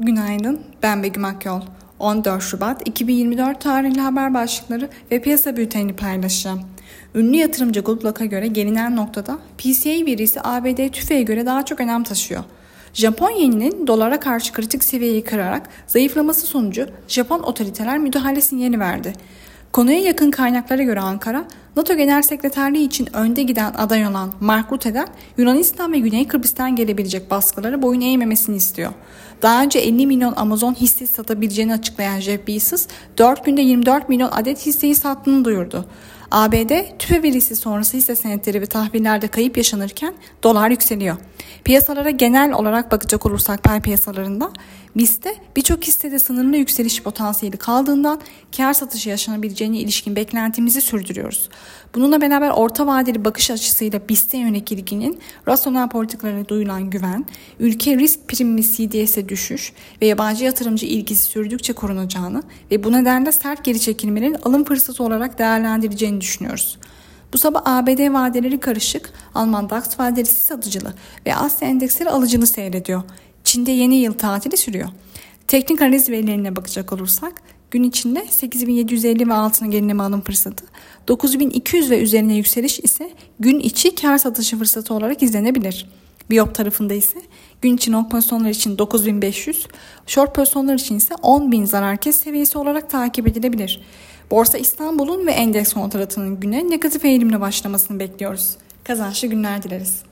Günaydın, 0.00 0.60
ben 0.82 1.02
Begüm 1.02 1.24
Akyol. 1.24 1.60
14 1.98 2.42
Şubat 2.42 2.88
2024 2.88 3.60
tarihli 3.60 4.00
haber 4.00 4.34
başlıkları 4.34 4.88
ve 5.10 5.22
piyasa 5.22 5.56
bültenini 5.56 5.96
paylaşacağım. 5.96 6.60
Ünlü 7.14 7.36
yatırımcı 7.36 7.80
Goodluck'a 7.80 8.24
göre 8.24 8.46
gelinen 8.46 8.96
noktada 8.96 9.38
PCA 9.58 10.06
verisi 10.06 10.40
ABD 10.44 10.88
tüfeğe 10.88 11.22
göre 11.22 11.46
daha 11.46 11.64
çok 11.64 11.80
önem 11.80 12.02
taşıyor. 12.04 12.44
Japon 12.94 13.30
yeninin 13.30 13.86
dolara 13.86 14.20
karşı 14.20 14.52
kritik 14.52 14.84
seviyeyi 14.84 15.24
kırarak 15.24 15.68
zayıflaması 15.86 16.46
sonucu 16.46 16.86
Japon 17.08 17.40
otoriteler 17.40 17.98
müdahale 17.98 18.40
sinyali 18.40 18.80
verdi. 18.80 19.12
Konuya 19.72 19.98
yakın 19.98 20.30
kaynaklara 20.30 20.82
göre 20.82 21.00
Ankara, 21.00 21.44
NATO 21.76 21.94
Genel 21.94 22.22
Sekreterliği 22.22 22.86
için 22.86 23.16
önde 23.16 23.42
giden 23.42 23.74
aday 23.78 24.06
olan 24.06 24.32
Mark 24.40 24.72
Rutte'den 24.72 25.08
Yunanistan 25.38 25.92
ve 25.92 25.98
Güney 25.98 26.28
Kıbrıs'tan 26.28 26.76
gelebilecek 26.76 27.30
baskılara 27.30 27.82
boyun 27.82 28.00
eğmemesini 28.00 28.56
istiyor. 28.56 28.92
Daha 29.42 29.62
önce 29.62 29.78
50 29.78 30.06
milyon 30.06 30.32
Amazon 30.36 30.74
hissesi 30.74 31.14
satabileceğini 31.14 31.72
açıklayan 31.74 32.20
Jeff 32.20 32.46
Bezos, 32.46 32.86
4 33.18 33.44
günde 33.44 33.62
24 33.62 34.08
milyon 34.08 34.30
adet 34.32 34.66
hisseyi 34.66 34.94
sattığını 34.94 35.44
duyurdu. 35.44 35.84
ABD 36.32 36.98
tüfe 36.98 37.22
verisi 37.22 37.56
sonrası 37.56 37.96
hisse 37.96 38.16
senetleri 38.16 38.60
ve 38.60 38.66
tahvillerde 38.66 39.28
kayıp 39.28 39.56
yaşanırken 39.56 40.14
dolar 40.42 40.70
yükseliyor. 40.70 41.16
Piyasalara 41.64 42.10
genel 42.10 42.52
olarak 42.52 42.92
bakacak 42.92 43.26
olursak 43.26 43.62
pay 43.62 43.80
piyasalarında 43.80 44.52
BIST'te 44.96 45.34
birçok 45.56 45.84
hissede 45.84 46.18
sınırlı 46.18 46.56
yükseliş 46.56 47.02
potansiyeli 47.02 47.56
kaldığından 47.56 48.20
kar 48.56 48.72
satışı 48.72 49.08
yaşanabileceğine 49.08 49.78
ilişkin 49.78 50.16
beklentimizi 50.16 50.80
sürdürüyoruz. 50.80 51.48
Bununla 51.94 52.20
beraber 52.20 52.50
orta 52.50 52.86
vadeli 52.86 53.24
bakış 53.24 53.50
açısıyla 53.50 54.00
BIST'e 54.08 54.38
yönelik 54.38 54.72
ilginin 54.72 55.20
rasyonel 55.48 55.88
politikalara 55.88 56.48
duyulan 56.48 56.90
güven, 56.90 57.24
ülke 57.60 57.98
risk 57.98 58.28
primli 58.28 58.62
CDS'e 58.62 59.28
düşüş 59.28 59.72
ve 60.02 60.06
yabancı 60.06 60.44
yatırımcı 60.44 60.86
ilgisi 60.86 61.22
sürdükçe 61.22 61.72
korunacağını 61.72 62.42
ve 62.70 62.84
bu 62.84 62.92
nedenle 62.92 63.32
sert 63.32 63.64
geri 63.64 63.80
çekilmelerin 63.80 64.36
alım 64.42 64.64
fırsatı 64.64 65.04
olarak 65.04 65.38
değerlendirileceğini 65.38 66.20
düşünüyoruz. 66.22 66.78
Bu 67.32 67.38
sabah 67.38 67.62
ABD 67.64 68.12
vadeleri 68.12 68.60
karışık, 68.60 69.12
Alman 69.34 69.70
DAX 69.70 70.00
vadelisi 70.00 70.42
satıcılı 70.42 70.94
ve 71.26 71.34
Asya 71.34 71.68
endeksleri 71.68 72.10
alıcılı 72.10 72.46
seyrediyor. 72.46 73.02
Çin'de 73.44 73.72
yeni 73.72 73.94
yıl 73.94 74.12
tatili 74.12 74.56
sürüyor. 74.56 74.88
Teknik 75.48 75.82
analiz 75.82 76.08
verilerine 76.08 76.56
bakacak 76.56 76.92
olursak 76.92 77.32
gün 77.70 77.82
içinde 77.82 78.26
8750 78.30 79.28
ve 79.28 79.34
altına 79.34 79.68
gerileme 79.68 80.02
alım 80.02 80.20
fırsatı, 80.20 80.64
9200 81.08 81.90
ve 81.90 82.00
üzerine 82.02 82.34
yükseliş 82.34 82.80
ise 82.80 83.10
gün 83.40 83.58
içi 83.58 83.94
kar 83.94 84.18
satışı 84.18 84.58
fırsatı 84.58 84.94
olarak 84.94 85.22
izlenebilir. 85.22 85.86
Biop 86.30 86.54
tarafında 86.54 86.94
ise 86.94 87.18
gün 87.62 87.76
için 87.76 87.92
long 87.92 88.10
pozisyonlar 88.10 88.50
için 88.50 88.78
9500, 88.78 89.66
short 90.06 90.34
pozisyonlar 90.34 90.74
için 90.74 90.96
ise 90.96 91.14
10.000 91.14 91.66
zarar 91.66 91.96
kes 91.96 92.16
seviyesi 92.16 92.58
olarak 92.58 92.90
takip 92.90 93.28
edilebilir. 93.28 93.80
Borsa 94.30 94.58
İstanbul'un 94.58 95.26
ve 95.26 95.30
endeks 95.30 95.72
kontratının 95.72 96.40
güne 96.40 96.70
negatif 96.70 97.04
eğilimle 97.04 97.40
başlamasını 97.40 97.98
bekliyoruz. 98.00 98.56
Kazançlı 98.84 99.28
günler 99.28 99.62
dileriz. 99.62 100.02